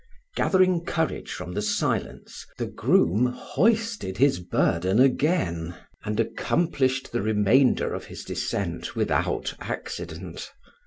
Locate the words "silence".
1.61-2.47